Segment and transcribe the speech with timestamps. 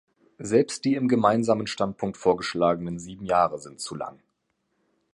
[0.39, 4.17] Selbst die im Gemeinsamen Standpunkt vorgeschlagenen sieben Jahre sind zu lang.